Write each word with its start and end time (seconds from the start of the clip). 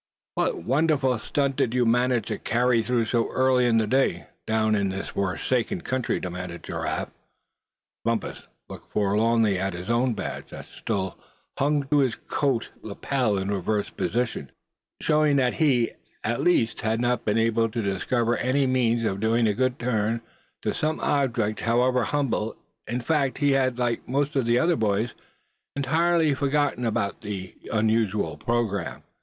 "What 0.33 0.63
wonderful 0.63 1.19
stunt 1.19 1.57
did 1.57 1.75
you 1.75 1.85
manage 1.85 2.25
to 2.29 2.39
carry 2.39 2.81
through 2.81 3.05
so 3.05 3.29
early 3.31 3.67
in 3.67 3.77
the 3.77 3.85
day, 3.85 4.25
down 4.47 4.73
in 4.73 4.89
this 4.89 5.09
forsaken 5.09 5.81
country?" 5.81 6.19
demanded 6.19 6.63
Giraffe. 6.63 7.11
Bumpus 8.03 8.47
looked 8.67 8.91
forlornly 8.91 9.59
at 9.59 9.73
his 9.75 9.91
own 9.91 10.15
badge, 10.15 10.49
that 10.49 10.65
still 10.65 11.19
hung 11.59 11.83
to 11.89 11.99
his 11.99 12.15
coat 12.15 12.69
lapel 12.81 13.37
in 13.37 13.49
its 13.49 13.53
reversed 13.53 13.95
position; 13.95 14.49
showing 14.99 15.35
that 15.35 15.53
he, 15.53 15.91
at 16.23 16.41
least, 16.41 16.81
had 16.81 16.99
not 16.99 17.23
been 17.23 17.37
able 17.37 17.69
to 17.69 17.79
discover 17.83 18.35
any 18.37 18.65
means 18.65 19.03
of 19.03 19.19
doing 19.19 19.45
a 19.45 19.53
good 19.53 19.77
turn 19.77 20.21
to 20.63 20.73
some 20.73 20.99
object, 21.01 21.59
however 21.59 22.05
humble; 22.05 22.55
in 22.87 23.01
fact, 23.01 23.37
he 23.37 23.51
had, 23.51 23.77
like 23.77 24.07
most 24.09 24.35
of 24.35 24.47
the 24.47 24.57
other 24.57 24.75
boys, 24.75 25.13
entirely 25.75 26.33
forgotten 26.33 26.87
about 26.87 27.21
the 27.21 27.53
usual 27.71 28.35
programme. 28.35 29.03